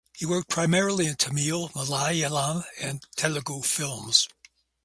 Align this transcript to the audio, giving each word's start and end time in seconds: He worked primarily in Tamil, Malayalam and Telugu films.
He 0.17 0.25
worked 0.25 0.49
primarily 0.49 1.05
in 1.05 1.15
Tamil, 1.15 1.69
Malayalam 1.75 2.65
and 2.79 3.05
Telugu 3.15 3.61
films. 3.61 4.27